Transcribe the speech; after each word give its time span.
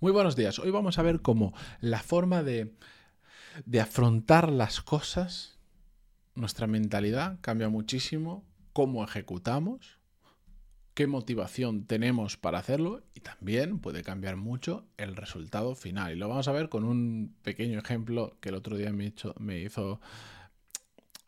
Muy 0.00 0.12
buenos 0.12 0.34
días. 0.36 0.58
Hoy 0.58 0.70
vamos 0.70 0.98
a 0.98 1.02
ver 1.02 1.20
cómo 1.20 1.54
la 1.80 2.00
forma 2.00 2.42
de, 2.42 2.74
de 3.64 3.80
afrontar 3.80 4.50
las 4.50 4.80
cosas, 4.80 5.56
nuestra 6.34 6.66
mentalidad 6.66 7.38
cambia 7.40 7.68
muchísimo, 7.68 8.44
cómo 8.72 9.04
ejecutamos, 9.04 9.98
qué 10.94 11.06
motivación 11.06 11.84
tenemos 11.84 12.36
para 12.36 12.58
hacerlo 12.58 13.02
y 13.14 13.20
también 13.20 13.78
puede 13.78 14.02
cambiar 14.02 14.36
mucho 14.36 14.84
el 14.96 15.14
resultado 15.14 15.74
final. 15.76 16.12
Y 16.12 16.16
lo 16.16 16.28
vamos 16.28 16.48
a 16.48 16.52
ver 16.52 16.68
con 16.68 16.84
un 16.84 17.34
pequeño 17.42 17.78
ejemplo 17.78 18.36
que 18.40 18.48
el 18.48 18.56
otro 18.56 18.76
día 18.76 18.92
me, 18.92 19.12
me 19.38 19.60
hizo 19.60 20.00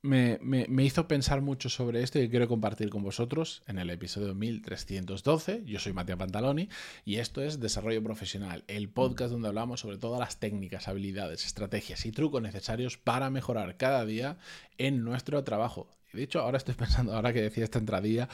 me, 0.07 0.84
hizo 0.84 1.09
pensar 1.09 1.43
mucho 1.43 1.68
sobre 1.68 2.02
esto 2.02 2.18
y 2.18 2.30
quiero 2.30 2.48
compartir 2.48 2.91
con 2.91 3.02
vosotros 3.02 3.62
en 3.66 3.79
el 3.79 3.91
episodio 3.91 4.34
1312. 4.34 5.64
Yo 5.66 5.79
soy 5.79 5.93
Matías 5.93 6.18
Pantaloni 6.18 6.68
y 7.05 7.16
esto 7.16 7.43
es 7.43 7.61
Desarrollo 7.61 8.02
Profesional, 8.02 8.64
el 8.69 8.88
podcast 8.88 9.32
donde 9.32 9.48
hablamos 9.48 9.80
sobre 9.80 9.98
todas 9.98 10.20
las 10.20 10.38
técnicas, 10.38 10.88
habilidades, 10.88 11.45
estrategias 11.45 12.06
y 12.06 12.12
trucos 12.12 12.41
necesarios 12.41 12.97
para 12.97 13.30
mejorar 13.30 13.77
cada 13.77 14.06
día 14.06 14.38
en 14.78 15.05
nuestro 15.05 15.42
trabajo. 15.45 15.88
De 16.16 16.25
hecho, 16.25 16.41
ahora 16.41 16.59
estoy 16.59 16.75
pensando, 16.77 17.15
ahora 17.15 17.33
que 17.33 17.43
decía 17.43 17.65
esta 17.65 17.79
entradilla, 17.79 18.29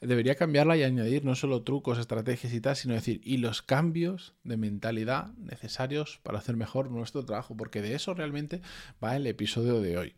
debería 0.00 0.34
cambiarla 0.34 0.76
y 0.76 0.82
añadir 0.82 1.24
no 1.24 1.34
solo 1.34 1.62
trucos, 1.62 1.98
estrategias 1.98 2.52
y 2.52 2.60
tal, 2.60 2.76
sino 2.76 2.94
decir, 2.94 3.20
y 3.24 3.38
los 3.38 3.62
cambios 3.62 4.34
de 4.44 4.56
mentalidad 4.56 5.32
necesarios 5.38 6.20
para 6.22 6.38
hacer 6.38 6.56
mejor 6.56 6.90
nuestro 6.90 7.24
trabajo, 7.24 7.56
porque 7.56 7.82
de 7.82 7.94
eso 7.94 8.14
realmente 8.14 8.60
va 9.02 9.16
el 9.16 9.26
episodio 9.26 9.80
de 9.80 9.96
hoy. 9.96 10.14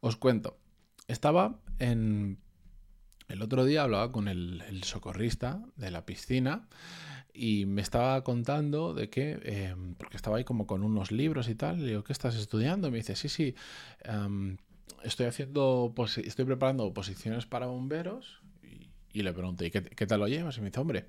Os 0.00 0.16
cuento, 0.16 0.58
estaba 1.08 1.60
en... 1.78 2.38
El 3.28 3.40
otro 3.40 3.64
día 3.64 3.82
hablaba 3.82 4.12
con 4.12 4.28
el, 4.28 4.82
socorrista 4.84 5.62
de 5.76 5.90
la 5.90 6.04
piscina 6.04 6.68
y 7.32 7.64
me 7.64 7.80
estaba 7.80 8.22
contando 8.22 8.92
de 8.92 9.08
que, 9.08 9.40
em, 9.44 9.94
porque 9.94 10.16
estaba 10.16 10.36
ahí 10.36 10.44
como 10.44 10.66
con 10.66 10.84
unos 10.84 11.10
libros 11.10 11.48
y 11.48 11.54
tal, 11.54 11.80
le 11.80 11.88
digo, 11.88 12.04
¿qué 12.04 12.12
estás 12.12 12.36
estudiando? 12.36 12.90
me 12.90 12.98
dice, 12.98 13.16
sí, 13.16 13.30
sí, 13.30 13.54
estoy 15.04 15.26
haciendo, 15.26 15.94
estoy 16.16 16.44
preparando 16.44 16.92
posiciones 16.92 17.46
para 17.46 17.66
bomberos 17.66 18.40
y, 19.12 19.22
le 19.22 19.32
pregunté, 19.32 19.70
¿qué, 19.70 19.82
¿qué, 19.82 20.06
tal 20.06 20.20
lo 20.20 20.26
llevas? 20.26 20.56
Y 20.56 20.60
me 20.60 20.66
dice, 20.66 20.80
hombre, 20.80 21.06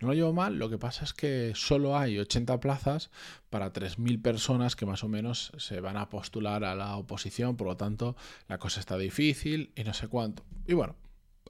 no 0.00 0.08
lo 0.08 0.14
llevo 0.14 0.32
mal, 0.32 0.58
lo 0.58 0.68
que 0.68 0.76
pasa 0.76 1.04
es 1.04 1.12
que 1.12 1.52
solo 1.54 1.96
hay 1.96 2.18
80 2.18 2.58
plazas 2.58 3.10
para 3.48 3.72
3.000 3.72 4.20
personas 4.20 4.74
que 4.74 4.86
más 4.86 5.04
o 5.04 5.08
menos 5.08 5.52
se 5.58 5.80
van 5.80 5.96
a 5.96 6.08
postular 6.08 6.64
a 6.64 6.74
la 6.74 6.96
oposición, 6.96 7.56
por 7.56 7.68
lo 7.68 7.76
tanto 7.76 8.16
la 8.48 8.58
cosa 8.58 8.80
está 8.80 8.98
difícil 8.98 9.72
y 9.76 9.84
no 9.84 9.94
sé 9.94 10.08
cuánto. 10.08 10.44
Y 10.66 10.74
bueno, 10.74 10.96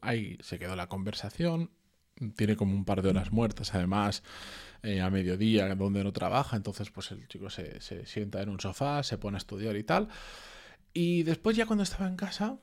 ahí 0.03 0.37
se 0.43 0.59
quedó 0.59 0.77
la 0.77 0.89
conversación, 0.89 1.71
tiene 2.37 2.57
como 2.57 2.75
un 2.75 2.85
par 2.85 3.03
de 3.03 3.09
horas 3.09 3.33
muertas 3.33 3.75
además 3.75 4.23
eh, 4.83 5.01
a 5.01 5.11
mediodía 5.11 5.75
donde 5.75 6.05
no 6.05 6.13
trabaja, 6.13 6.57
entonces 6.57 6.91
pues 6.91 7.11
el 7.11 7.27
chico 7.29 7.51
se, 7.51 7.81
se 7.81 8.05
sienta 8.07 8.43
en 8.43 8.51
un 8.51 8.61
sofá, 8.61 9.03
se 9.03 9.19
pone 9.19 9.37
a 9.37 9.39
estudiar 9.39 9.77
y 9.77 9.85
tal. 9.85 10.09
Y 10.95 11.25
después 11.25 11.57
ya 11.57 11.67
cuando 11.67 11.83
estaba 11.83 12.07
en 12.07 12.15
casa, 12.15 12.57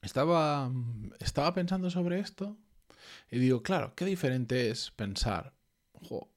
estaba, 0.00 0.70
estaba 1.18 1.52
pensando 1.52 1.90
sobre 1.90 2.20
esto 2.20 2.56
y 3.32 3.40
digo, 3.40 3.64
claro, 3.64 3.94
qué 3.96 4.04
diferente 4.04 4.70
es 4.70 4.92
pensar, 4.92 5.54
ojo, 5.92 6.30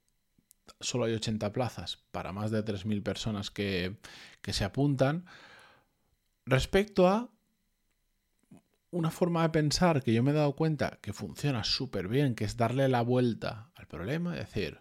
solo 0.80 1.06
hay 1.06 1.14
80 1.14 1.54
plazas 1.54 2.00
para 2.12 2.34
más 2.34 2.50
de 2.50 2.66
3.000 2.66 3.04
personas 3.04 3.52
que, 3.52 3.98
que 4.42 4.52
se 4.52 4.64
apuntan, 4.64 5.26
respecto 6.48 7.08
a 7.08 7.30
una 8.90 9.12
forma 9.12 9.44
de 9.44 9.50
pensar 9.50 10.02
que 10.02 10.12
yo 10.12 10.24
me 10.24 10.32
he 10.32 10.34
dado 10.34 10.56
cuenta 10.56 10.98
que 11.04 11.14
funciona 11.14 11.64
súper 11.64 12.08
bien, 12.08 12.34
que 12.34 12.46
es 12.46 12.58
darle 12.58 12.90
la 12.90 13.04
vuelta 13.04 13.70
al 13.76 13.86
problema, 13.86 14.34
es 14.34 14.48
decir, 14.48 14.80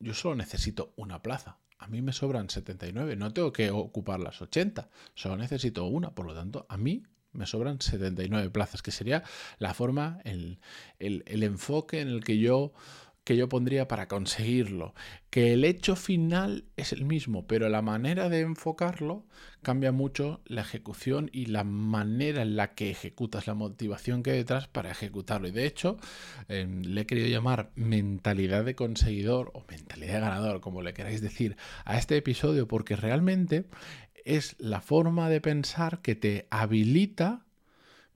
yo 0.00 0.14
solo 0.14 0.34
necesito 0.34 0.92
una 0.96 1.22
plaza 1.22 1.58
a 1.78 1.86
mí 1.88 2.02
me 2.02 2.12
sobran 2.12 2.48
79, 2.48 3.16
no 3.16 3.32
tengo 3.32 3.52
que 3.52 3.70
ocupar 3.70 4.20
las 4.20 4.40
80, 4.40 4.88
solo 5.14 5.36
necesito 5.36 5.84
una, 5.86 6.14
por 6.14 6.26
lo 6.26 6.34
tanto, 6.34 6.66
a 6.68 6.76
mí 6.76 7.04
me 7.32 7.46
sobran 7.46 7.80
79 7.80 8.50
plazas, 8.50 8.82
que 8.82 8.90
sería 8.90 9.22
la 9.58 9.74
forma, 9.74 10.20
el, 10.24 10.58
el 10.98 11.42
enfoque 11.42 12.00
en 12.00 12.08
el 12.08 12.24
que 12.24 12.38
yo 12.38 12.72
que 13.26 13.36
yo 13.36 13.48
pondría 13.48 13.88
para 13.88 14.06
conseguirlo. 14.06 14.94
Que 15.30 15.52
el 15.52 15.64
hecho 15.64 15.96
final 15.96 16.64
es 16.76 16.92
el 16.92 17.04
mismo, 17.04 17.44
pero 17.48 17.68
la 17.68 17.82
manera 17.82 18.28
de 18.28 18.42
enfocarlo 18.42 19.26
cambia 19.62 19.90
mucho 19.90 20.42
la 20.46 20.60
ejecución 20.60 21.28
y 21.32 21.46
la 21.46 21.64
manera 21.64 22.42
en 22.42 22.54
la 22.54 22.76
que 22.76 22.88
ejecutas, 22.88 23.48
la 23.48 23.54
motivación 23.54 24.22
que 24.22 24.30
hay 24.30 24.36
detrás 24.38 24.68
para 24.68 24.92
ejecutarlo. 24.92 25.48
Y 25.48 25.50
de 25.50 25.66
hecho, 25.66 25.96
em, 26.46 26.82
le 26.82 27.00
he 27.00 27.06
querido 27.06 27.26
llamar 27.26 27.72
mentalidad 27.74 28.64
de 28.64 28.76
conseguidor 28.76 29.50
o 29.54 29.64
mentalidad 29.68 30.14
de 30.14 30.20
ganador, 30.20 30.60
como 30.60 30.82
le 30.82 30.94
queráis 30.94 31.20
decir, 31.20 31.56
a 31.84 31.98
este 31.98 32.16
episodio, 32.16 32.68
porque 32.68 32.94
realmente 32.94 33.64
es 34.24 34.54
la 34.60 34.80
forma 34.80 35.28
de 35.28 35.40
pensar 35.40 36.00
que 36.00 36.14
te 36.14 36.46
habilita 36.50 37.44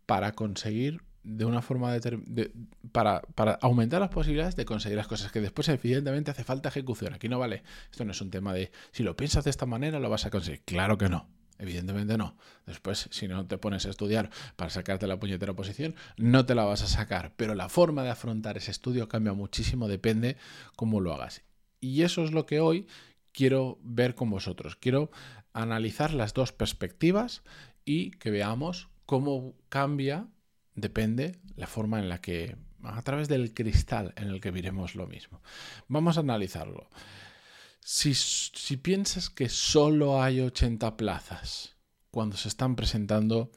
para 0.06 0.36
conseguir 0.36 1.02
de 1.22 1.44
una 1.44 1.62
forma 1.62 1.92
de, 1.92 2.52
para, 2.92 3.20
para, 3.34 3.52
aumentar 3.60 4.00
las 4.00 4.10
posibilidades 4.10 4.56
de 4.56 4.64
conseguir 4.64 4.96
las 4.96 5.06
cosas 5.06 5.30
que 5.30 5.40
después 5.40 5.68
evidentemente 5.68 6.30
hace 6.30 6.44
falta 6.44 6.68
ejecución. 6.68 7.14
Aquí 7.14 7.28
no 7.28 7.38
vale, 7.38 7.62
esto 7.90 8.04
no 8.04 8.12
es 8.12 8.20
un 8.20 8.30
tema 8.30 8.52
de 8.54 8.72
si 8.90 9.02
lo 9.02 9.16
piensas 9.16 9.44
de 9.44 9.50
esta 9.50 9.66
manera 9.66 9.98
lo 9.98 10.08
vas 10.08 10.26
a 10.26 10.30
conseguir. 10.30 10.62
Claro 10.64 10.96
que 10.98 11.08
no. 11.08 11.28
Evidentemente 11.58 12.16
no. 12.16 12.36
Después, 12.64 13.08
si 13.10 13.28
no 13.28 13.46
te 13.46 13.58
pones 13.58 13.84
a 13.84 13.90
estudiar 13.90 14.30
para 14.56 14.70
sacarte 14.70 15.06
la 15.06 15.20
puñetera 15.20 15.52
posición, 15.52 15.94
no 16.16 16.46
te 16.46 16.54
la 16.54 16.64
vas 16.64 16.80
a 16.82 16.86
sacar. 16.86 17.34
Pero 17.36 17.54
la 17.54 17.68
forma 17.68 18.02
de 18.02 18.08
afrontar 18.08 18.56
ese 18.56 18.70
estudio 18.70 19.08
cambia 19.08 19.34
muchísimo, 19.34 19.86
depende 19.86 20.38
cómo 20.74 21.02
lo 21.02 21.12
hagas. 21.12 21.42
Y 21.78 22.02
eso 22.02 22.24
es 22.24 22.32
lo 22.32 22.46
que 22.46 22.60
hoy 22.60 22.86
quiero 23.32 23.78
ver 23.82 24.14
con 24.14 24.30
vosotros. 24.30 24.74
Quiero 24.74 25.10
analizar 25.52 26.14
las 26.14 26.32
dos 26.32 26.52
perspectivas 26.52 27.42
y 27.84 28.12
que 28.12 28.30
veamos 28.30 28.88
cómo 29.04 29.54
cambia 29.68 30.28
depende 30.74 31.40
la 31.56 31.66
forma 31.66 31.98
en 31.98 32.08
la 32.08 32.20
que, 32.20 32.56
a 32.82 33.02
través 33.02 33.28
del 33.28 33.52
cristal 33.54 34.12
en 34.16 34.28
el 34.28 34.40
que 34.40 34.52
miremos 34.52 34.94
lo 34.94 35.06
mismo. 35.06 35.42
Vamos 35.88 36.16
a 36.16 36.20
analizarlo. 36.20 36.88
Si, 37.80 38.76
piensas 38.76 39.30
que 39.30 39.48
solo 39.48 40.22
hay 40.22 40.40
80 40.40 40.96
plazas 40.96 41.76
cuando 42.10 42.36
se 42.36 42.48
están 42.48 42.76
presentando 42.76 43.50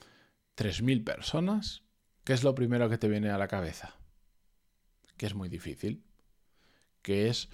3.000 0.57 1.03
personas, 1.03 1.84
¿qué 2.24 2.34
es 2.34 2.44
lo 2.44 2.56
primero 2.56 2.90
que 2.90 2.97
te 2.97 3.09
viene 3.09 3.30
a 3.30 3.38
la 3.38 3.47
cabeza? 3.47 3.95
Que 5.18 5.25
es 5.25 5.34
muy 5.34 5.50
difícil, 5.50 6.03
que 7.01 7.28
es 7.28 7.50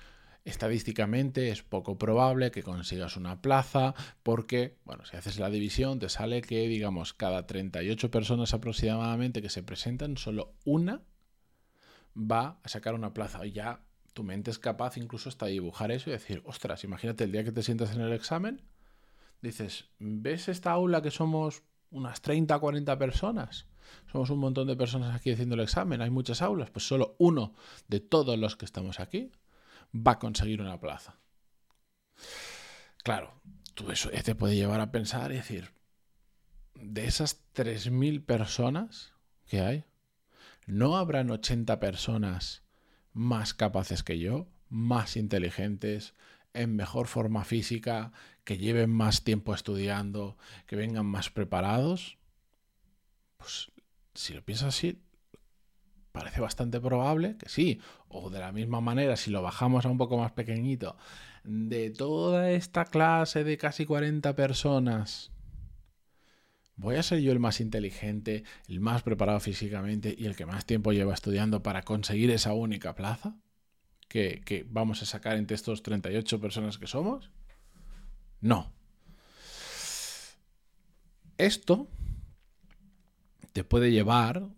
estadísticamente 0.49 1.49
es 1.49 1.63
poco 1.63 1.97
probable 1.97 2.51
que 2.51 2.63
consigas 2.63 3.15
una 3.15 3.41
plaza 3.41 3.93
porque, 4.23 4.77
bueno, 4.85 5.05
si 5.05 5.15
haces 5.15 5.39
la 5.39 5.49
división 5.49 5.99
te 5.99 6.09
sale 6.09 6.41
que, 6.41 6.67
digamos, 6.67 7.13
cada 7.13 7.47
38 7.47 8.11
personas 8.11 8.53
aproximadamente 8.53 9.41
que 9.41 9.49
se 9.49 9.63
presentan, 9.63 10.17
solo 10.17 10.53
una 10.65 11.03
va 12.15 12.59
a 12.63 12.69
sacar 12.69 12.93
una 12.93 13.13
plaza. 13.13 13.45
Y 13.45 13.51
ya 13.51 13.85
tu 14.13 14.23
mente 14.23 14.51
es 14.51 14.59
capaz 14.59 14.97
incluso 14.97 15.29
hasta 15.29 15.45
dibujar 15.45 15.91
eso 15.91 16.09
y 16.09 16.13
decir, 16.13 16.41
ostras, 16.45 16.83
imagínate 16.83 17.23
el 17.23 17.31
día 17.31 17.43
que 17.43 17.51
te 17.51 17.63
sientas 17.63 17.95
en 17.95 18.01
el 18.01 18.11
examen, 18.11 18.61
dices, 19.41 19.85
¿ves 19.99 20.49
esta 20.49 20.71
aula 20.71 21.01
que 21.01 21.11
somos 21.11 21.63
unas 21.91 22.21
30, 22.21 22.57
40 22.59 22.97
personas? 22.97 23.67
Somos 24.11 24.29
un 24.29 24.39
montón 24.39 24.67
de 24.67 24.75
personas 24.75 25.15
aquí 25.15 25.31
haciendo 25.31 25.55
el 25.55 25.61
examen, 25.61 26.01
hay 26.01 26.09
muchas 26.09 26.41
aulas, 26.41 26.69
pues 26.69 26.87
solo 26.87 27.15
uno 27.17 27.53
de 27.87 27.99
todos 27.99 28.37
los 28.37 28.55
que 28.55 28.65
estamos 28.65 28.99
aquí 28.99 29.31
va 29.93 30.13
a 30.13 30.19
conseguir 30.19 30.61
una 30.61 30.79
plaza. 30.79 31.17
Claro, 33.03 33.41
tú 33.73 33.91
eso 33.91 34.09
te 34.09 34.35
puede 34.35 34.55
llevar 34.55 34.81
a 34.81 34.91
pensar 34.91 35.31
y 35.31 35.35
decir, 35.35 35.71
de 36.75 37.05
esas 37.05 37.43
3.000 37.53 38.23
personas 38.25 39.13
que 39.47 39.61
hay, 39.61 39.85
¿no 40.65 40.97
habrán 40.97 41.31
80 41.31 41.79
personas 41.79 42.63
más 43.13 43.53
capaces 43.53 44.03
que 44.03 44.19
yo, 44.19 44.47
más 44.69 45.17
inteligentes, 45.17 46.13
en 46.53 46.75
mejor 46.75 47.07
forma 47.07 47.43
física, 47.43 48.11
que 48.43 48.57
lleven 48.57 48.89
más 48.89 49.23
tiempo 49.23 49.53
estudiando, 49.53 50.37
que 50.65 50.75
vengan 50.75 51.05
más 51.05 51.29
preparados? 51.29 52.17
Pues 53.37 53.71
si 54.13 54.33
lo 54.33 54.43
piensas 54.43 54.75
así, 54.75 55.01
parece 56.19 56.41
bastante 56.41 56.81
probable 56.81 57.37
que 57.37 57.47
sí. 57.47 57.79
O 58.09 58.29
de 58.29 58.39
la 58.39 58.51
misma 58.51 58.81
manera, 58.81 59.15
si 59.15 59.31
lo 59.31 59.41
bajamos 59.41 59.85
a 59.85 59.89
un 59.89 59.97
poco 59.97 60.17
más 60.17 60.33
pequeñito, 60.33 60.97
de 61.45 61.91
toda 61.91 62.51
esta 62.51 62.85
clase 62.85 63.45
de 63.45 63.57
casi 63.57 63.85
40 63.85 64.35
personas, 64.35 65.31
¿voy 66.75 66.97
a 66.97 67.03
ser 67.03 67.21
yo 67.21 67.31
el 67.31 67.39
más 67.39 67.61
inteligente, 67.61 68.43
el 68.67 68.81
más 68.81 69.01
preparado 69.01 69.39
físicamente 69.39 70.13
y 70.17 70.25
el 70.25 70.35
que 70.35 70.45
más 70.45 70.65
tiempo 70.65 70.91
lleva 70.91 71.13
estudiando 71.13 71.63
para 71.63 71.83
conseguir 71.83 72.31
esa 72.31 72.53
única 72.53 72.95
plaza 72.95 73.37
que, 74.09 74.41
que 74.43 74.65
vamos 74.69 75.01
a 75.01 75.05
sacar 75.05 75.37
entre 75.37 75.55
estos 75.55 75.83
38 75.83 76.41
personas 76.41 76.77
que 76.77 76.87
somos? 76.87 77.31
No. 78.41 78.73
Esto 81.37 81.87
te 83.53 83.63
puede 83.63 83.91
llevar 83.91 84.49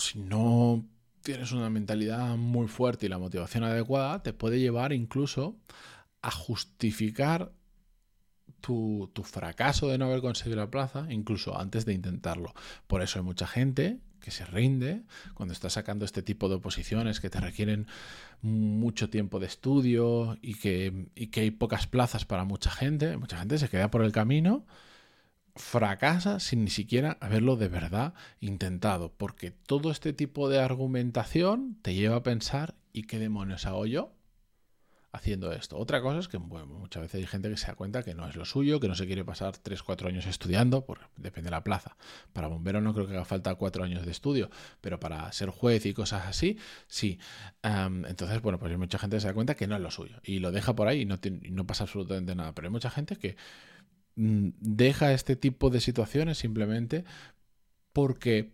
si 0.00 0.18
no 0.18 0.84
tienes 1.22 1.52
una 1.52 1.70
mentalidad 1.70 2.36
muy 2.36 2.66
fuerte 2.68 3.06
y 3.06 3.08
la 3.08 3.18
motivación 3.18 3.64
adecuada, 3.64 4.22
te 4.22 4.32
puede 4.32 4.58
llevar 4.58 4.92
incluso 4.92 5.56
a 6.22 6.30
justificar 6.30 7.52
tu, 8.60 9.10
tu, 9.14 9.22
fracaso 9.22 9.88
de 9.88 9.96
no 9.96 10.06
haber 10.06 10.20
conseguido 10.20 10.56
la 10.56 10.70
plaza, 10.70 11.06
incluso 11.10 11.58
antes 11.58 11.86
de 11.86 11.94
intentarlo. 11.94 12.52
Por 12.86 13.02
eso 13.02 13.18
hay 13.18 13.24
mucha 13.24 13.46
gente 13.46 14.00
que 14.20 14.30
se 14.30 14.44
rinde 14.44 15.02
cuando 15.34 15.52
está 15.52 15.70
sacando 15.70 16.04
este 16.04 16.22
tipo 16.22 16.48
de 16.48 16.56
oposiciones 16.56 17.20
que 17.20 17.30
te 17.30 17.40
requieren 17.40 17.86
mucho 18.42 19.08
tiempo 19.08 19.40
de 19.40 19.46
estudio 19.46 20.38
y 20.42 20.54
que, 20.54 21.08
y 21.14 21.28
que 21.28 21.40
hay 21.40 21.50
pocas 21.50 21.86
plazas 21.86 22.24
para 22.24 22.44
mucha 22.44 22.70
gente. 22.70 23.16
Mucha 23.16 23.38
gente 23.38 23.58
se 23.58 23.68
queda 23.68 23.90
por 23.90 24.04
el 24.04 24.12
camino 24.12 24.66
fracasa 25.56 26.40
sin 26.40 26.64
ni 26.64 26.70
siquiera 26.70 27.18
haberlo 27.20 27.56
de 27.56 27.68
verdad 27.68 28.14
intentado, 28.40 29.12
porque 29.16 29.50
todo 29.50 29.90
este 29.90 30.12
tipo 30.12 30.48
de 30.48 30.60
argumentación 30.60 31.78
te 31.82 31.94
lleva 31.94 32.16
a 32.16 32.22
pensar, 32.22 32.74
¿y 32.92 33.02
qué 33.02 33.18
demonios 33.18 33.66
hago 33.66 33.86
yo 33.86 34.12
haciendo 35.12 35.52
esto? 35.52 35.76
Otra 35.76 36.00
cosa 36.02 36.20
es 36.20 36.28
que 36.28 36.38
muchas 36.38 37.02
veces 37.02 37.20
hay 37.20 37.26
gente 37.26 37.50
que 37.50 37.56
se 37.56 37.66
da 37.66 37.74
cuenta 37.74 38.04
que 38.04 38.14
no 38.14 38.28
es 38.28 38.36
lo 38.36 38.44
suyo, 38.44 38.78
que 38.78 38.86
no 38.86 38.94
se 38.94 39.06
quiere 39.06 39.24
pasar 39.24 39.54
3-4 39.54 40.06
años 40.06 40.26
estudiando, 40.26 40.84
porque 40.84 41.04
depende 41.16 41.48
de 41.48 41.50
la 41.50 41.64
plaza. 41.64 41.96
Para 42.32 42.46
bombero 42.46 42.80
no 42.80 42.94
creo 42.94 43.08
que 43.08 43.14
haga 43.14 43.24
falta 43.24 43.54
4 43.56 43.82
años 43.82 44.04
de 44.04 44.12
estudio, 44.12 44.50
pero 44.80 45.00
para 45.00 45.30
ser 45.32 45.50
juez 45.50 45.84
y 45.86 45.94
cosas 45.94 46.26
así, 46.26 46.58
sí. 46.86 47.18
entonces, 47.62 48.40
bueno, 48.40 48.60
pues 48.60 48.70
hay 48.70 48.78
mucha 48.78 48.98
gente 48.98 49.16
que 49.16 49.20
se 49.20 49.26
da 49.26 49.34
cuenta 49.34 49.56
que 49.56 49.66
no 49.66 49.74
es 49.74 49.82
lo 49.82 49.90
suyo 49.90 50.20
y 50.22 50.38
lo 50.38 50.52
deja 50.52 50.76
por 50.76 50.86
ahí 50.86 51.00
y 51.00 51.06
no, 51.50 51.66
pasa 51.66 51.84
absolutamente 51.84 52.36
nada, 52.36 52.54
pero 52.54 52.68
hay 52.68 52.72
mucha 52.72 52.90
gente 52.90 53.16
que 53.16 53.36
deja 54.20 55.12
este 55.12 55.36
tipo 55.36 55.70
de 55.70 55.80
situaciones 55.80 56.38
simplemente 56.38 57.04
porque 57.92 58.52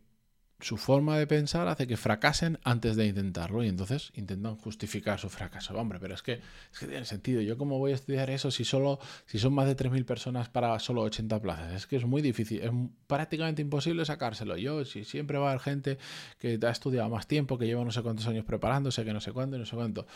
su 0.61 0.79
forma 0.79 1.19
de 1.19 1.27
pensar 1.27 1.69
hace 1.69 1.87
que 1.87 1.99
fracasen 1.99 2.59
antes 2.65 2.97
de 2.97 3.07
intentarlo 3.07 3.63
y 3.63 3.69
entonces 3.69 4.11
intentan 4.15 4.57
justificar 4.57 5.19
su 5.19 5.29
fracaso. 5.29 5.75
Hombre, 5.77 5.99
pero 6.01 6.15
es 6.15 6.23
que, 6.23 6.41
es 6.73 6.79
que 6.79 6.87
tiene 6.87 7.05
sentido. 7.05 7.43
¿Yo 7.43 7.59
cómo 7.59 7.79
voy 7.79 7.93
a 7.93 7.95
estudiar 7.95 8.31
eso 8.31 8.51
si 8.51 8.65
solo 8.65 8.99
si 9.27 9.39
son 9.39 9.53
más 9.53 9.67
de 9.67 9.77
3.000 9.77 10.05
personas 10.07 10.49
para 10.49 10.79
solo 10.79 11.03
80 11.03 11.43
plazas? 11.43 11.73
Es 11.75 11.87
que 11.87 11.97
es 11.97 12.07
muy 12.07 12.23
difícil, 12.23 12.63
es 12.63 12.71
prácticamente 13.07 13.61
imposible 13.61 14.05
sacárselo. 14.07 14.57
Yo, 14.57 14.85
si 14.87 15.05
siempre 15.05 15.37
va 15.37 15.49
a 15.49 15.51
haber 15.51 15.61
gente 15.61 15.99
que 16.39 16.59
ha 16.63 16.71
estudiado 16.71 17.11
más 17.11 17.27
tiempo, 17.27 17.59
que 17.59 17.67
lleva 17.67 17.85
no 17.85 17.93
sé 17.93 18.03
cuántos 18.03 18.27
años 18.27 18.45
preparándose, 18.47 19.05
que 19.05 19.13
no 19.13 19.21
sé 19.21 19.33
cuánto 19.33 19.57
y 19.57 19.59
no 19.59 19.67
sé 19.67 19.77
cuánto. 19.77 20.07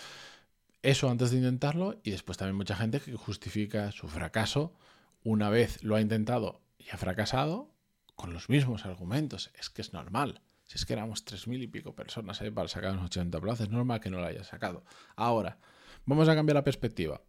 Eso 0.82 1.10
antes 1.10 1.32
de 1.32 1.36
intentarlo 1.36 2.00
y 2.02 2.12
después 2.12 2.38
también 2.38 2.56
mucha 2.56 2.76
gente 2.76 3.00
que 3.00 3.14
justifica 3.14 3.92
su 3.92 4.08
fracaso 4.08 4.72
una 5.22 5.50
vez 5.50 5.82
lo 5.82 5.96
ha 5.96 6.00
intentado 6.00 6.62
y 6.78 6.90
ha 6.90 6.96
fracasado, 6.96 7.74
con 8.14 8.34
los 8.34 8.48
mismos 8.48 8.84
argumentos. 8.84 9.50
Es 9.58 9.70
que 9.70 9.82
es 9.82 9.92
normal. 9.92 10.42
Si 10.64 10.76
es 10.76 10.84
que 10.84 10.92
éramos 10.92 11.24
tres 11.24 11.48
mil 11.48 11.62
y 11.62 11.66
pico 11.66 11.96
personas 11.96 12.40
para 12.54 12.68
sacar 12.68 12.92
unos 12.92 13.06
80 13.06 13.40
plazas, 13.40 13.66
es 13.66 13.72
normal 13.72 14.00
que 14.00 14.10
no 14.10 14.20
lo 14.20 14.26
haya 14.26 14.44
sacado. 14.44 14.84
Ahora, 15.16 15.58
vamos 16.04 16.28
a 16.28 16.34
cambiar 16.34 16.56
la 16.56 16.64
perspectiva. 16.64 17.22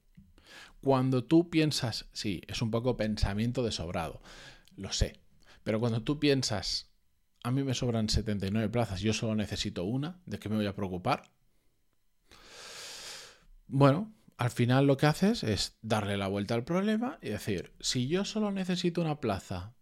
Cuando 0.82 1.24
tú 1.24 1.50
piensas, 1.50 2.10
sí, 2.12 2.42
es 2.48 2.62
un 2.62 2.72
poco 2.72 2.98
pensamiento 2.98 3.64
de 3.64 3.72
sobrado, 3.72 4.22
lo 4.76 4.92
sé, 4.92 5.20
pero 5.64 5.80
cuando 5.80 6.04
tú 6.04 6.20
piensas, 6.20 6.92
a 7.44 7.52
mí 7.52 7.64
me 7.64 7.74
sobran 7.74 8.10
79 8.10 8.70
plazas, 8.70 9.02
yo 9.02 9.14
solo 9.14 9.36
necesito 9.36 9.84
una, 9.84 10.20
¿de 10.26 10.40
qué 10.40 10.50
me 10.50 10.56
voy 10.56 10.66
a 10.66 10.76
preocupar? 10.76 11.32
Bueno, 13.68 14.12
al 14.42 14.50
final 14.50 14.88
lo 14.88 14.98
que 14.98 15.06
haces 15.06 15.44
es 15.44 15.78
darle 15.84 16.18
la 16.18 16.28
vuelta 16.28 16.56
al 16.56 16.64
problema 16.64 17.20
y 17.22 17.30
decir, 17.30 17.74
si 17.80 18.08
yo 18.08 18.26
solo 18.26 18.52
necesito 18.52 19.00
una 19.00 19.20
plaza 19.20 19.76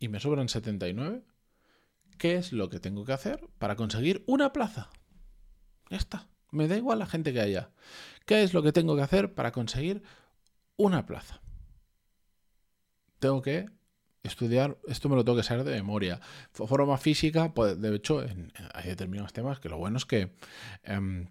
y 0.00 0.08
me 0.08 0.18
sobran 0.18 0.48
79, 0.48 1.22
¿qué 2.18 2.34
es 2.34 2.52
lo 2.52 2.70
que 2.70 2.80
tengo 2.80 3.04
que 3.04 3.12
hacer 3.12 3.48
para 3.60 3.76
conseguir 3.76 4.24
una 4.26 4.52
plaza? 4.52 4.90
Ya 5.90 5.98
está. 5.98 6.26
Me 6.50 6.66
da 6.66 6.76
igual 6.76 6.98
la 6.98 7.06
gente 7.06 7.32
que 7.32 7.40
haya. 7.40 7.70
¿Qué 8.26 8.42
es 8.42 8.52
lo 8.52 8.64
que 8.64 8.72
tengo 8.72 8.96
que 8.96 9.02
hacer 9.02 9.32
para 9.32 9.52
conseguir 9.52 10.02
una 10.76 11.06
plaza? 11.06 11.40
Tengo 13.20 13.42
que 13.42 13.70
estudiar, 14.24 14.76
esto 14.88 15.08
me 15.08 15.14
lo 15.14 15.24
tengo 15.24 15.36
que 15.36 15.44
saber 15.44 15.62
de 15.62 15.76
memoria. 15.76 16.20
Forma 16.50 16.98
física, 16.98 17.54
pues, 17.54 17.80
de 17.80 17.94
hecho, 17.94 18.26
hay 18.74 18.88
determinados 18.88 19.32
temas 19.32 19.60
que 19.60 19.68
lo 19.68 19.78
bueno 19.78 19.98
es 19.98 20.04
que... 20.04 20.34
Em, 20.82 21.28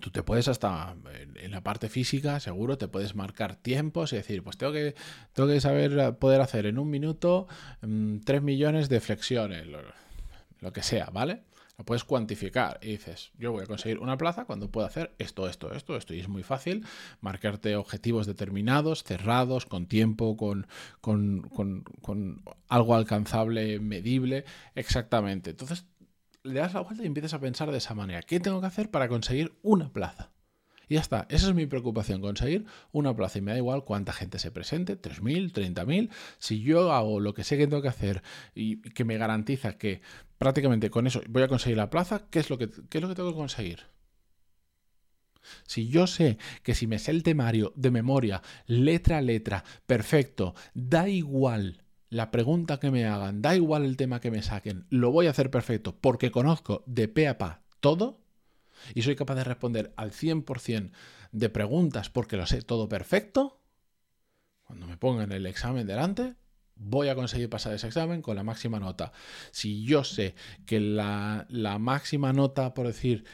tú 0.00 0.10
te 0.10 0.22
puedes 0.22 0.48
hasta 0.48 0.94
en 1.36 1.50
la 1.50 1.62
parte 1.62 1.88
física, 1.88 2.40
seguro, 2.40 2.78
te 2.78 2.88
puedes 2.88 3.14
marcar 3.14 3.56
tiempos 3.56 4.12
y 4.12 4.16
decir, 4.16 4.42
pues 4.42 4.56
tengo 4.56 4.72
que, 4.72 4.94
tengo 5.32 5.48
que 5.48 5.60
saber 5.60 6.16
poder 6.16 6.40
hacer 6.40 6.66
en 6.66 6.78
un 6.78 6.90
minuto 6.90 7.46
3 7.80 7.88
mm, 7.88 8.44
millones 8.44 8.88
de 8.88 9.00
flexiones, 9.00 9.66
lo, 9.66 10.72
que 10.72 10.82
sea, 10.82 11.06
¿vale? 11.12 11.42
Lo 11.78 11.84
puedes 11.84 12.04
cuantificar 12.04 12.78
y 12.82 12.92
dices, 12.92 13.32
yo 13.38 13.52
voy 13.52 13.64
a 13.64 13.66
conseguir 13.66 13.98
una 13.98 14.16
plaza 14.16 14.46
cuando 14.46 14.70
puedo 14.70 14.86
hacer 14.86 15.14
esto, 15.18 15.46
esto, 15.46 15.72
esto, 15.72 15.94
esto. 15.94 16.14
Y 16.14 16.20
es 16.20 16.28
muy 16.28 16.42
fácil 16.42 16.86
marcarte 17.20 17.76
objetivos 17.76 18.26
determinados, 18.26 19.04
cerrados, 19.04 19.66
con 19.66 19.86
tiempo, 19.86 20.38
con, 20.38 20.66
con, 21.02 21.42
con, 21.42 21.82
con 22.00 22.42
algo 22.68 22.94
alcanzable, 22.94 23.78
medible, 23.78 24.46
exactamente. 24.74 25.50
Entonces 25.50 25.84
le 26.46 26.60
das 26.60 26.74
la 26.74 26.80
vuelta 26.80 27.02
y 27.02 27.06
empiezas 27.06 27.34
a 27.34 27.40
pensar 27.40 27.70
de 27.70 27.78
esa 27.78 27.94
manera. 27.94 28.22
¿Qué 28.22 28.40
tengo 28.40 28.60
que 28.60 28.66
hacer 28.66 28.90
para 28.90 29.08
conseguir 29.08 29.58
una 29.62 29.92
plaza? 29.92 30.30
Y 30.88 30.94
ya 30.94 31.00
está, 31.00 31.26
esa 31.30 31.48
es 31.48 31.54
mi 31.54 31.66
preocupación, 31.66 32.20
conseguir 32.20 32.64
una 32.92 33.14
plaza. 33.14 33.38
Y 33.38 33.42
me 33.42 33.52
da 33.52 33.58
igual 33.58 33.84
cuánta 33.84 34.12
gente 34.12 34.38
se 34.38 34.50
presente, 34.50 35.00
3.000, 35.00 35.52
30.000. 35.52 36.10
Si 36.38 36.60
yo 36.60 36.92
hago 36.92 37.18
lo 37.20 37.34
que 37.34 37.44
sé 37.44 37.56
que 37.56 37.66
tengo 37.66 37.82
que 37.82 37.88
hacer 37.88 38.22
y 38.54 38.80
que 38.90 39.04
me 39.04 39.18
garantiza 39.18 39.76
que 39.78 40.00
prácticamente 40.38 40.90
con 40.90 41.06
eso 41.06 41.20
voy 41.28 41.42
a 41.42 41.48
conseguir 41.48 41.76
la 41.76 41.90
plaza, 41.90 42.26
¿qué 42.30 42.38
es 42.38 42.50
lo 42.50 42.58
que, 42.58 42.70
qué 42.88 42.98
es 42.98 43.02
lo 43.02 43.08
que 43.08 43.14
tengo 43.16 43.30
que 43.30 43.36
conseguir? 43.36 43.80
Si 45.64 45.88
yo 45.88 46.06
sé 46.06 46.38
que 46.62 46.74
si 46.74 46.86
me 46.86 46.98
sé 46.98 47.12
el 47.12 47.22
temario 47.22 47.72
de 47.76 47.90
memoria, 47.90 48.42
letra 48.66 49.18
a 49.18 49.22
letra, 49.22 49.64
perfecto, 49.86 50.54
da 50.74 51.08
igual 51.08 51.85
la 52.08 52.30
pregunta 52.30 52.78
que 52.78 52.90
me 52.90 53.06
hagan, 53.06 53.42
da 53.42 53.56
igual 53.56 53.84
el 53.84 53.96
tema 53.96 54.20
que 54.20 54.30
me 54.30 54.42
saquen, 54.42 54.86
lo 54.90 55.10
voy 55.10 55.26
a 55.26 55.30
hacer 55.30 55.50
perfecto 55.50 55.96
porque 55.96 56.30
conozco 56.30 56.82
de 56.86 57.08
pe 57.08 57.28
a 57.28 57.38
pa 57.38 57.62
todo 57.80 58.20
y 58.94 59.02
soy 59.02 59.16
capaz 59.16 59.34
de 59.36 59.44
responder 59.44 59.92
al 59.96 60.12
100% 60.12 60.90
de 61.32 61.48
preguntas 61.48 62.10
porque 62.10 62.36
lo 62.36 62.46
sé 62.46 62.62
todo 62.62 62.88
perfecto, 62.88 63.60
cuando 64.64 64.86
me 64.86 64.96
pongan 64.96 65.32
el 65.32 65.46
examen 65.46 65.86
delante, 65.86 66.34
voy 66.74 67.08
a 67.08 67.14
conseguir 67.14 67.48
pasar 67.48 67.72
ese 67.74 67.86
examen 67.86 68.22
con 68.22 68.36
la 68.36 68.42
máxima 68.42 68.78
nota. 68.78 69.12
Si 69.50 69.84
yo 69.84 70.04
sé 70.04 70.34
que 70.66 70.80
la, 70.80 71.46
la 71.48 71.78
máxima 71.78 72.32
nota, 72.32 72.74
por 72.74 72.86
decir, 72.86 73.24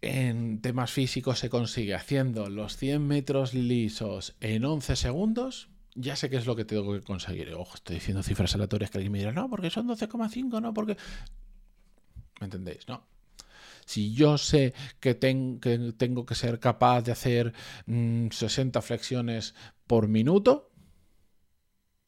en 0.00 0.60
temas 0.60 0.92
físicos 0.92 1.38
se 1.38 1.50
consigue 1.50 1.94
haciendo 1.94 2.48
los 2.48 2.76
100 2.76 3.06
metros 3.06 3.54
lisos 3.54 4.36
en 4.40 4.64
11 4.64 4.96
segundos, 4.96 5.68
ya 5.98 6.16
sé 6.16 6.30
qué 6.30 6.36
es 6.36 6.46
lo 6.46 6.56
que 6.56 6.64
tengo 6.64 6.92
que 6.92 7.02
conseguir. 7.02 7.52
Ojo, 7.54 7.74
estoy 7.74 7.96
diciendo 7.96 8.22
cifras 8.22 8.54
aleatorias 8.54 8.90
que 8.90 8.98
alguien 8.98 9.12
me 9.12 9.18
dirá, 9.18 9.32
no, 9.32 9.48
porque 9.50 9.70
son 9.70 9.88
12,5, 9.88 10.62
no, 10.62 10.72
porque... 10.72 10.96
¿Me 12.40 12.44
entendéis? 12.44 12.86
No. 12.88 13.04
Si 13.84 14.14
yo 14.14 14.38
sé 14.38 14.74
que, 15.00 15.18
que 15.18 15.92
tengo 15.96 16.26
que 16.26 16.34
ser 16.34 16.60
capaz 16.60 17.02
de 17.02 17.12
hacer 17.12 17.52
60 17.86 18.78
mm, 18.78 18.82
flexiones 18.82 19.54
por 19.86 20.08
minuto, 20.08 20.67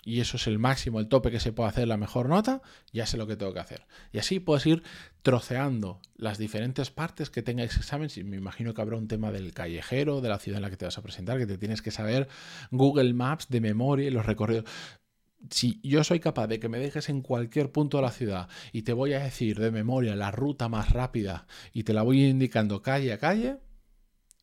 y 0.04 0.20
eso 0.20 0.36
es 0.36 0.46
el 0.46 0.58
máximo, 0.58 0.98
el 0.98 1.08
tope 1.08 1.30
que 1.30 1.40
se 1.40 1.52
puede 1.52 1.68
hacer, 1.68 1.86
la 1.86 1.96
mejor 1.96 2.28
nota, 2.28 2.62
ya 2.92 3.06
sé 3.06 3.16
lo 3.16 3.26
que 3.26 3.36
tengo 3.36 3.52
que 3.52 3.60
hacer. 3.60 3.86
Y 4.12 4.18
así 4.18 4.40
puedes 4.40 4.64
ir 4.66 4.82
troceando 5.22 6.00
las 6.16 6.38
diferentes 6.38 6.90
partes 6.90 7.30
que 7.30 7.42
tengáis 7.42 7.76
exámenes. 7.76 8.16
Y 8.16 8.24
me 8.24 8.36
imagino 8.36 8.72
que 8.72 8.80
habrá 8.80 8.96
un 8.96 9.08
tema 9.08 9.30
del 9.30 9.52
callejero, 9.52 10.20
de 10.20 10.30
la 10.30 10.38
ciudad 10.38 10.58
en 10.58 10.62
la 10.62 10.70
que 10.70 10.76
te 10.76 10.86
vas 10.86 10.98
a 10.98 11.02
presentar, 11.02 11.38
que 11.38 11.46
te 11.46 11.58
tienes 11.58 11.82
que 11.82 11.90
saber 11.90 12.28
Google 12.70 13.12
Maps 13.12 13.48
de 13.48 13.60
memoria 13.60 14.08
y 14.08 14.10
los 14.10 14.26
recorridos. 14.26 14.64
Si 15.50 15.80
yo 15.82 16.04
soy 16.04 16.20
capaz 16.20 16.46
de 16.48 16.60
que 16.60 16.68
me 16.68 16.78
dejes 16.78 17.08
en 17.08 17.22
cualquier 17.22 17.72
punto 17.72 17.96
de 17.96 18.02
la 18.02 18.10
ciudad 18.10 18.48
y 18.72 18.82
te 18.82 18.92
voy 18.92 19.14
a 19.14 19.20
decir 19.20 19.58
de 19.58 19.70
memoria 19.70 20.14
la 20.14 20.30
ruta 20.30 20.68
más 20.68 20.90
rápida 20.90 21.46
y 21.72 21.84
te 21.84 21.94
la 21.94 22.02
voy 22.02 22.24
indicando 22.24 22.82
calle 22.82 23.12
a 23.12 23.18
calle, 23.18 23.56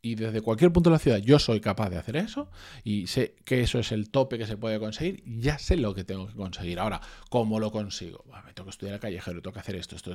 y 0.07 0.15
desde 0.15 0.41
cualquier 0.41 0.71
punto 0.71 0.89
de 0.89 0.95
la 0.95 0.99
ciudad 0.99 1.17
yo 1.17 1.37
soy 1.37 1.59
capaz 1.59 1.89
de 1.89 1.97
hacer 1.97 2.15
eso 2.15 2.49
y 2.83 3.07
sé 3.07 3.35
que 3.43 3.61
eso 3.61 3.79
es 3.79 3.91
el 3.91 4.09
tope 4.09 4.37
que 4.37 4.45
se 4.45 4.55
puede 4.55 4.79
conseguir, 4.79 5.21
ya 5.25 5.59
sé 5.59 5.75
lo 5.75 5.93
que 5.93 6.03
tengo 6.03 6.27
que 6.27 6.33
conseguir. 6.33 6.79
Ahora, 6.79 7.01
¿cómo 7.29 7.59
lo 7.59 7.71
consigo? 7.71 8.23
me 8.45 8.53
tengo 8.53 8.65
que 8.65 8.71
estudiar 8.71 8.95
el 8.95 9.01
callejero, 9.01 9.41
tengo 9.41 9.53
que 9.53 9.59
hacer 9.59 9.75
esto, 9.75 9.95
esto, 9.95 10.11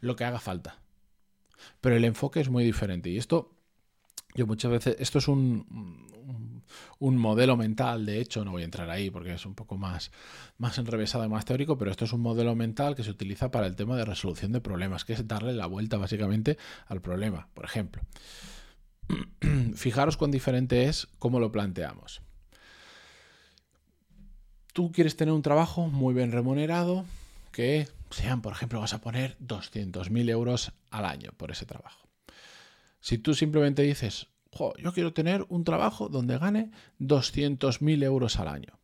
lo 0.00 0.16
que 0.16 0.24
haga 0.24 0.38
falta. 0.38 0.78
Pero 1.80 1.96
el 1.96 2.04
enfoque 2.04 2.40
es 2.40 2.48
muy 2.48 2.64
diferente 2.64 3.10
y 3.10 3.18
esto, 3.18 3.56
yo 4.36 4.46
muchas 4.46 4.70
veces, 4.70 4.96
esto 4.98 5.18
es 5.18 5.28
un, 5.28 5.66
un 6.98 7.16
modelo 7.16 7.56
mental, 7.56 8.06
de 8.06 8.20
hecho, 8.20 8.44
no 8.44 8.52
voy 8.52 8.62
a 8.62 8.64
entrar 8.64 8.88
ahí 8.90 9.10
porque 9.10 9.32
es 9.34 9.46
un 9.46 9.54
poco 9.54 9.76
más, 9.76 10.10
más 10.58 10.78
enrevesado 10.78 11.24
y 11.24 11.28
más 11.28 11.44
teórico, 11.44 11.76
pero 11.78 11.90
esto 11.90 12.04
es 12.04 12.12
un 12.12 12.20
modelo 12.20 12.54
mental 12.54 12.94
que 12.94 13.04
se 13.04 13.10
utiliza 13.10 13.50
para 13.50 13.66
el 13.66 13.76
tema 13.76 13.96
de 13.96 14.04
resolución 14.04 14.52
de 14.52 14.60
problemas, 14.60 15.04
que 15.04 15.12
es 15.12 15.26
darle 15.26 15.52
la 15.52 15.66
vuelta 15.66 15.96
básicamente 15.96 16.58
al 16.86 17.00
problema. 17.00 17.48
Por 17.54 17.64
ejemplo, 17.64 18.02
fijaros 19.74 20.16
cuán 20.16 20.30
diferente 20.30 20.84
es 20.84 21.08
cómo 21.18 21.40
lo 21.40 21.52
planteamos. 21.52 22.22
Tú 24.72 24.92
quieres 24.92 25.16
tener 25.16 25.32
un 25.32 25.42
trabajo 25.42 25.88
muy 25.88 26.12
bien 26.12 26.32
remunerado, 26.32 27.06
que 27.50 27.88
sean, 28.10 28.42
por 28.42 28.52
ejemplo, 28.52 28.80
vas 28.80 28.92
a 28.92 29.00
poner 29.00 29.36
200.000 29.38 30.28
euros 30.28 30.72
al 30.90 31.06
año 31.06 31.30
por 31.36 31.50
ese 31.50 31.64
trabajo. 31.64 32.05
Si 33.06 33.18
tú 33.18 33.34
simplemente 33.34 33.82
dices, 33.82 34.26
yo 34.78 34.92
quiero 34.92 35.12
tener 35.12 35.46
un 35.48 35.62
trabajo 35.62 36.08
donde 36.08 36.38
gane 36.38 36.72
200.000 36.98 38.02
euros 38.02 38.40
al 38.40 38.48
año. 38.48 38.80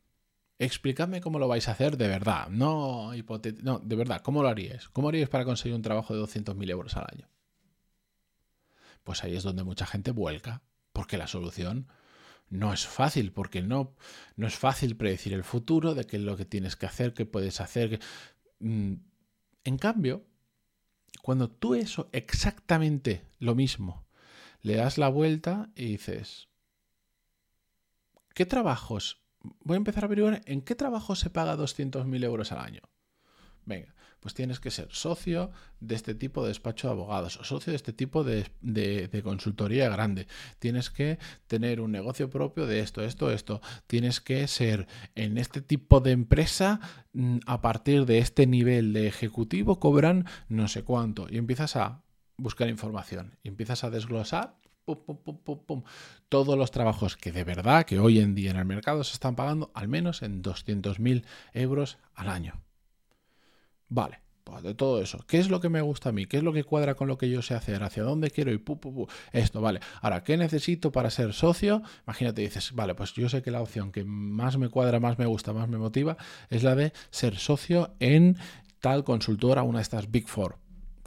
Explícame 0.60 1.20
cómo 1.20 1.40
lo 1.40 1.48
vais 1.48 1.66
a 1.66 1.72
hacer 1.72 1.96
de 1.96 2.06
verdad, 2.06 2.46
no, 2.48 3.10
no, 3.64 3.78
de 3.80 3.96
verdad, 3.96 4.22
¿cómo 4.22 4.44
lo 4.44 4.48
haríais? 4.48 4.88
¿Cómo 4.90 5.08
haríais 5.08 5.28
para 5.28 5.44
conseguir 5.44 5.74
un 5.74 5.82
trabajo 5.82 6.14
de 6.14 6.20
200.000 6.20 6.70
euros 6.70 6.96
al 6.96 7.06
año? 7.12 7.28
Pues 9.02 9.24
ahí 9.24 9.34
es 9.34 9.42
donde 9.42 9.64
mucha 9.64 9.86
gente 9.86 10.12
vuelca, 10.12 10.62
porque 10.92 11.18
la 11.18 11.26
solución 11.26 11.88
no 12.48 12.72
es 12.72 12.86
fácil, 12.86 13.32
porque 13.32 13.60
no, 13.60 13.96
no 14.36 14.46
es 14.46 14.54
fácil 14.54 14.96
predecir 14.96 15.32
el 15.32 15.42
futuro, 15.42 15.96
de 15.96 16.04
qué 16.04 16.18
es 16.18 16.22
lo 16.22 16.36
que 16.36 16.44
tienes 16.44 16.76
que 16.76 16.86
hacer, 16.86 17.12
qué 17.12 17.26
puedes 17.26 17.60
hacer. 17.60 17.98
Mm, 18.60 18.92
en 19.64 19.78
cambio, 19.78 20.24
cuando 21.22 21.50
tú 21.50 21.74
eso 21.74 22.08
exactamente 22.12 23.24
lo 23.40 23.56
mismo, 23.56 24.06
le 24.62 24.76
das 24.76 24.98
la 24.98 25.08
vuelta 25.08 25.70
y 25.74 25.86
dices, 25.86 26.48
¿qué 28.34 28.46
trabajos 28.46 29.22
voy 29.60 29.74
a 29.74 29.78
empezar 29.78 30.04
a 30.04 30.06
averiguar 30.06 30.42
en 30.46 30.62
qué 30.62 30.74
trabajo 30.74 31.14
se 31.14 31.30
paga 31.30 31.56
200.000 31.56 32.24
euros 32.24 32.52
al 32.52 32.58
año. 32.58 32.80
Venga, 33.64 33.94
pues 34.18 34.34
tienes 34.34 34.58
que 34.58 34.72
ser 34.72 34.88
socio 34.90 35.52
de 35.78 35.94
este 35.94 36.16
tipo 36.16 36.42
de 36.42 36.48
despacho 36.48 36.88
de 36.88 36.94
abogados 36.94 37.36
o 37.36 37.44
socio 37.44 37.70
de 37.70 37.76
este 37.76 37.92
tipo 37.92 38.24
de, 38.24 39.20
consultoría 39.22 39.88
grande. 39.88 40.26
Tienes 40.58 40.90
que 40.90 41.18
tener 41.46 41.80
un 41.80 41.92
negocio 41.92 42.28
propio 42.28 42.66
de 42.66 42.80
esto, 42.80 43.02
esto, 43.02 43.30
esto. 43.30 43.60
Tienes 43.86 44.20
que 44.20 44.48
ser 44.48 44.88
en 45.14 45.38
este 45.38 45.60
tipo 45.60 46.00
de 46.00 46.10
empresa 46.10 46.80
mm, 47.12 47.38
a 47.46 47.60
partir 47.60 48.04
de 48.04 48.18
este 48.18 48.48
nivel 48.48 48.92
de 48.92 49.06
ejecutivo 49.06 49.78
cobran 49.78 50.26
no 50.48 50.66
sé 50.66 50.82
cuánto. 50.82 51.28
Y 51.30 51.38
empiezas 51.38 51.76
a 51.76 52.02
buscar 52.36 52.68
información 52.68 53.38
y 53.42 53.48
empiezas 53.48 53.84
a 53.84 53.90
desglosar 53.90 54.56
todos 56.28 56.58
los 56.58 56.70
trabajos 56.70 57.16
que 57.16 57.32
de 57.32 57.44
verdad, 57.44 57.84
que 57.84 58.00
hoy 58.00 58.18
en 58.18 58.34
día 58.34 58.50
en 58.50 58.56
el 58.56 58.64
mercado 58.64 59.04
se 59.04 59.14
están 59.14 59.36
pagando 59.36 59.70
al 59.74 59.88
menos 59.88 60.22
en 60.22 60.42
200.000 60.42 61.24
euros 61.52 61.98
al 62.14 62.28
año. 62.28 62.60
Vale, 63.88 64.20
pues 64.42 64.62
de 64.62 64.74
todo 64.74 65.00
eso. 65.00 65.24
¿Qué 65.26 65.38
es 65.38 65.50
lo 65.50 65.60
que 65.60 65.68
me 65.68 65.80
gusta 65.82 66.08
a 66.08 66.12
mí? 66.12 66.26
¿Qué 66.26 66.38
es 66.38 66.42
lo 66.42 66.52
que 66.52 66.64
cuadra 66.64 66.94
con 66.94 67.06
lo 67.06 67.16
que 67.16 67.28
yo 67.28 67.42
sé 67.42 67.54
hacer? 67.54 67.82
¿Hacia 67.82 68.02
dónde 68.02 68.30
quiero 68.30 68.50
ir? 68.50 68.64
Esto, 69.32 69.60
vale. 69.60 69.80
Ahora, 70.00 70.24
¿qué 70.24 70.36
necesito 70.36 70.90
para 70.90 71.10
ser 71.10 71.32
socio? 71.32 71.82
Imagínate, 72.06 72.42
dices, 72.42 72.72
vale, 72.72 72.94
pues 72.94 73.12
yo 73.12 73.28
sé 73.28 73.42
que 73.42 73.50
la 73.50 73.60
opción 73.60 73.92
que 73.92 74.04
más 74.04 74.58
me 74.58 74.68
cuadra, 74.68 74.98
más 74.98 75.18
me 75.18 75.26
gusta, 75.26 75.52
más 75.52 75.68
me 75.68 75.78
motiva, 75.78 76.16
es 76.50 76.62
la 76.62 76.74
de 76.74 76.92
ser 77.10 77.36
socio 77.36 77.94
en 78.00 78.36
tal 78.80 79.04
consultora, 79.04 79.62
una 79.62 79.78
de 79.78 79.82
estas 79.82 80.10
Big 80.10 80.26
Four, 80.26 80.58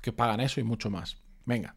que 0.06 0.14
pagan 0.14 0.40
eso 0.40 0.60
y 0.62 0.64
mucho 0.64 0.92
más. 0.92 1.18
Venga, 1.46 1.74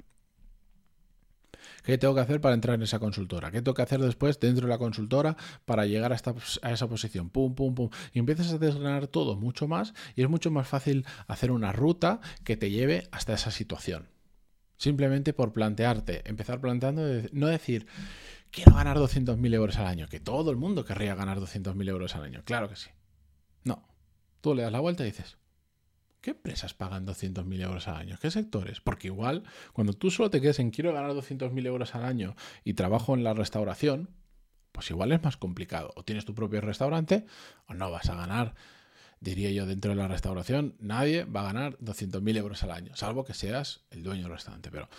¿Qué 1.82 1.96
tengo 1.96 2.14
que 2.14 2.20
hacer 2.20 2.40
para 2.42 2.54
entrar 2.54 2.74
en 2.74 2.82
esa 2.82 2.98
consultora? 2.98 3.50
¿Qué 3.50 3.62
tengo 3.62 3.72
que 3.72 3.80
hacer 3.80 4.00
después 4.00 4.38
dentro 4.38 4.66
de 4.66 4.70
la 4.70 4.76
consultora 4.76 5.38
para 5.64 5.86
llegar 5.86 6.12
a, 6.12 6.16
esa 6.16 6.88
posición? 6.88 7.30
Pum, 7.30 7.54
pum, 7.54 7.74
pum. 7.74 7.88
Y 8.12 8.18
empiezas 8.18 8.52
a 8.52 8.58
desgranar 8.58 9.06
todo 9.06 9.36
mucho 9.36 9.66
más 9.66 9.94
y 10.14 10.22
es 10.22 10.28
mucho 10.28 10.50
más 10.50 10.68
fácil 10.68 11.06
hacer 11.28 11.50
una 11.50 11.72
ruta 11.72 12.20
que 12.44 12.58
te 12.58 12.70
lleve 12.70 13.08
hasta 13.10 13.32
esa 13.32 13.50
situación. 13.50 14.10
Simplemente 14.76 15.32
por 15.32 15.54
plantearte, 15.54 16.28
empezar 16.28 16.60
planteando, 16.60 17.02
no 17.32 17.46
decir, 17.46 17.86
quiero 18.50 18.74
ganar 18.74 18.98
200.000 18.98 19.54
euros 19.54 19.78
al 19.78 19.86
año, 19.86 20.08
que 20.08 20.20
todo 20.20 20.50
el 20.50 20.58
mundo 20.58 20.84
querría 20.84 21.14
ganar 21.14 21.40
200.000 21.40 21.88
euros 21.88 22.14
al 22.14 22.24
año. 22.24 22.42
Claro 22.44 22.68
que 22.68 22.76
sí. 22.76 22.90
No. 23.64 23.88
Tú 24.42 24.54
le 24.54 24.62
das 24.62 24.72
la 24.72 24.80
vuelta 24.80 25.04
y 25.04 25.06
dices, 25.06 25.37
¿Qué 26.28 26.32
empresas 26.32 26.74
pagan 26.74 27.06
200.000 27.06 27.62
euros 27.62 27.88
al 27.88 27.96
año? 27.96 28.18
¿Qué 28.20 28.30
sectores? 28.30 28.82
Porque 28.82 29.06
igual, 29.06 29.44
cuando 29.72 29.94
tú 29.94 30.10
solo 30.10 30.28
te 30.28 30.42
quedes 30.42 30.58
en 30.58 30.70
quiero 30.70 30.92
ganar 30.92 31.12
200.000 31.12 31.66
euros 31.66 31.94
al 31.94 32.04
año 32.04 32.36
y 32.64 32.74
trabajo 32.74 33.14
en 33.14 33.24
la 33.24 33.32
restauración, 33.32 34.10
pues 34.72 34.90
igual 34.90 35.10
es 35.12 35.22
más 35.22 35.38
complicado. 35.38 35.90
O 35.96 36.04
tienes 36.04 36.26
tu 36.26 36.34
propio 36.34 36.60
restaurante 36.60 37.24
o 37.66 37.72
no 37.72 37.90
vas 37.90 38.10
a 38.10 38.14
ganar, 38.14 38.56
diría 39.20 39.50
yo, 39.52 39.64
dentro 39.64 39.92
de 39.92 39.96
la 39.96 40.06
restauración, 40.06 40.76
nadie 40.80 41.24
va 41.24 41.40
a 41.40 41.44
ganar 41.44 41.78
200.000 41.78 42.36
euros 42.36 42.62
al 42.62 42.72
año, 42.72 42.94
salvo 42.94 43.24
que 43.24 43.32
seas 43.32 43.86
el 43.88 44.02
dueño 44.02 44.24
del 44.24 44.32
restaurante. 44.32 44.70
Pero 44.70 44.90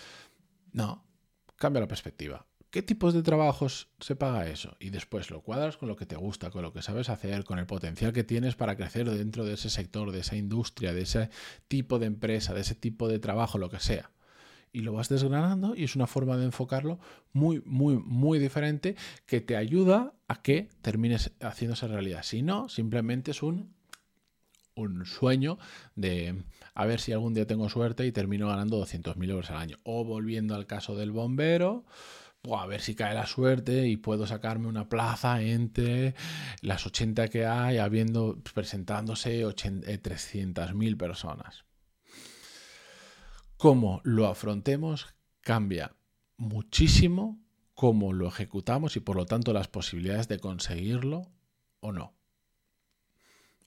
no, 0.71 1.05
cambia 1.57 1.79
la 1.79 1.88
perspectiva. 1.88 2.48
¿Qué 2.71 2.83
tipos 2.83 3.15
de 3.15 3.23
trabajos 3.23 3.88
se 3.99 4.15
paga 4.15 4.47
eso? 4.47 4.75
Y 4.79 4.91
después 4.91 5.31
lo 5.31 5.41
cuadras 5.41 5.77
con 5.77 5.89
lo 5.89 5.95
que 5.95 6.05
te 6.05 6.15
gusta, 6.15 6.51
con 6.51 6.61
lo 6.61 6.71
que 6.71 6.83
sabes 6.83 7.09
hacer, 7.09 7.43
con 7.43 7.57
el 7.57 7.65
potencial 7.65 8.13
que 8.13 8.23
tienes 8.23 8.55
para 8.55 8.75
crecer 8.75 9.09
dentro 9.09 9.43
de 9.43 9.55
ese 9.55 9.71
sector, 9.71 10.11
de 10.11 10.19
esa 10.19 10.35
industria, 10.35 10.93
de 10.93 11.01
ese 11.01 11.31
tipo 11.67 11.97
de 11.97 12.05
empresa, 12.05 12.53
de 12.53 12.61
ese 12.61 12.75
tipo 12.75 13.07
de 13.07 13.17
trabajo, 13.17 13.57
lo 13.57 13.71
que 13.71 13.79
sea. 13.79 14.11
Y 14.71 14.81
lo 14.81 14.93
vas 14.93 15.09
desgranando 15.09 15.75
y 15.75 15.83
es 15.83 15.95
una 15.95 16.05
forma 16.05 16.38
de 16.38 16.45
enfocarlo 16.45 16.99
muy, 17.33 17.63
muy, 17.65 17.95
muy 17.97 18.38
diferente 18.38 18.95
que 19.25 19.41
te 19.41 19.57
ayuda 19.57 20.13
a 20.27 20.43
que 20.43 20.69
termines 20.83 21.31
haciéndose 21.41 21.88
realidad. 21.88 22.21
Si 22.21 22.43
no, 22.43 22.69
simplemente 22.69 23.31
es 23.31 23.41
un 23.41 23.73
un 24.75 25.05
sueño 25.05 25.57
de 25.95 26.43
a 26.73 26.85
ver 26.85 27.01
si 27.01 27.11
algún 27.11 27.33
día 27.33 27.45
tengo 27.45 27.67
suerte 27.67 28.05
y 28.05 28.11
termino 28.13 28.47
ganando 28.47 28.77
200.000 28.77 29.29
euros 29.29 29.49
al 29.51 29.57
año. 29.57 29.77
O 29.83 30.05
volviendo 30.05 30.55
al 30.55 30.67
caso 30.67 30.95
del 30.95 31.11
bombero, 31.11 31.83
a 32.43 32.65
ver 32.65 32.81
si 32.81 32.96
cae 32.96 33.13
la 33.13 33.25
suerte 33.25 33.88
y 33.88 33.98
puedo 33.98 34.25
sacarme 34.25 34.67
una 34.67 34.88
plaza 34.88 35.41
entre 35.41 36.15
las 36.62 36.86
80 36.86 37.27
que 37.27 37.46
hay, 37.46 37.77
habiendo 37.77 38.38
presentándose 38.53 39.43
300.000 39.46 40.91
eh, 40.91 40.96
personas. 40.96 41.65
Cómo 43.58 44.01
lo 44.03 44.27
afrontemos 44.27 45.08
cambia 45.41 45.96
muchísimo 46.38 47.39
cómo 47.74 48.13
lo 48.13 48.27
ejecutamos 48.27 48.96
y 48.98 49.00
por 49.00 49.15
lo 49.15 49.25
tanto 49.25 49.53
las 49.53 49.67
posibilidades 49.67 50.27
de 50.27 50.39
conseguirlo 50.39 51.31
o 51.79 51.91
no. 51.91 52.18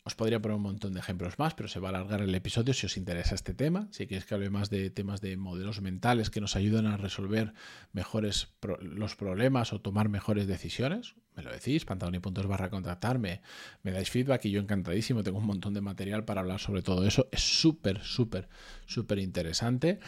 Os 0.04 0.16
podría 0.16 0.42
poner 0.42 0.56
un 0.56 0.62
montón 0.62 0.94
de 0.94 1.00
ejemplos 1.00 1.38
más, 1.38 1.54
pero 1.54 1.68
se 1.68 1.78
va 1.78 1.88
a 1.88 1.90
alargar 1.90 2.22
el 2.22 2.34
episodio 2.34 2.74
si 2.74 2.86
os 2.86 2.96
interesa 2.96 3.36
este 3.36 3.54
tema. 3.54 3.86
Si 3.92 4.08
queréis 4.08 4.24
que 4.24 4.34
hable 4.34 4.50
más 4.50 4.68
de 4.68 4.90
temas 4.90 5.20
de 5.20 5.36
modelos 5.36 5.80
mentales 5.80 6.28
que 6.28 6.40
nos 6.40 6.56
ayudan 6.56 6.86
a 6.86 6.96
resolver 6.96 7.54
mejores 7.92 8.48
los 8.80 9.14
problemas 9.14 9.72
o 9.72 9.80
tomar 9.80 10.08
mejores 10.08 10.48
decisiones, 10.48 11.14
me 11.36 11.44
lo 11.44 11.52
decís, 11.52 11.84
pantaloni.es 11.84 12.46
barra 12.46 12.68
contactarme, 12.68 13.42
me 13.84 13.92
dais 13.92 14.10
feedback 14.10 14.44
y 14.46 14.50
yo 14.50 14.60
encantadísimo, 14.60 15.22
tengo 15.22 15.38
un 15.38 15.46
montón 15.46 15.72
de 15.72 15.80
material 15.80 16.24
para 16.24 16.40
hablar 16.40 16.58
sobre 16.58 16.82
todo 16.82 17.06
eso. 17.06 17.28
Es 17.30 17.42
súper, 17.42 18.00
súper, 18.02 18.48
súper 18.86 19.20
interesante. 19.20 20.00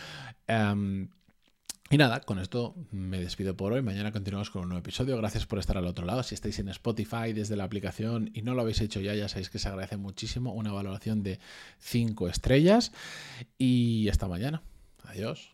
Em, 0.48 1.08
y 1.91 1.99
nada, 1.99 2.21
con 2.21 2.38
esto 2.38 2.75
me 2.91 3.21
despido 3.21 3.57
por 3.57 3.73
hoy. 3.73 3.83
Mañana 3.83 4.11
continuamos 4.11 4.50
con 4.50 4.62
un 4.62 4.69
nuevo 4.71 4.81
episodio. 4.81 5.17
Gracias 5.17 5.47
por 5.47 5.59
estar 5.59 5.76
al 5.76 5.87
otro 5.87 6.07
lado. 6.07 6.23
Si 6.23 6.35
estáis 6.35 6.59
en 6.59 6.69
Spotify 6.69 7.33
desde 7.33 7.57
la 7.57 7.64
aplicación 7.64 8.31
y 8.35 8.43
no 8.43 8.55
lo 8.55 8.62
habéis 8.62 8.81
hecho 8.81 9.00
ya, 9.00 9.14
ya 9.14 9.29
sabéis 9.29 9.50
que 9.50 9.59
se 9.59 9.69
agradece 9.69 9.97
muchísimo 9.97 10.53
una 10.53 10.73
valoración 10.73 11.23
de 11.23 11.38
5 11.79 12.29
estrellas. 12.29 12.93
Y 13.59 14.09
hasta 14.09 14.26
mañana. 14.26 14.62
Adiós. 15.05 15.53